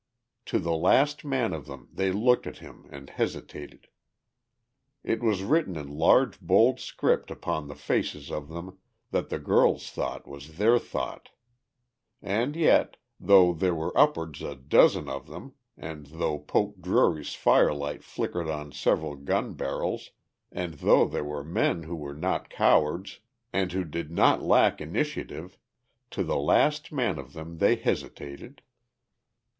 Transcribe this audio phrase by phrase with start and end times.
[0.47, 3.87] To the last man of them they looked at him and hesitated.
[5.03, 8.79] It was written in large bold script upon the faces of them
[9.11, 11.29] that the girl's thought was their thought.
[12.19, 18.03] And yet, though there were upward a dozen of them and though Poke Drury's firelight
[18.03, 20.09] flickered on several gun barrels
[20.51, 23.19] and though here were men who were not cowards
[23.53, 25.59] and who did not lack initiative,
[26.09, 28.63] to the last man of them they hesitated.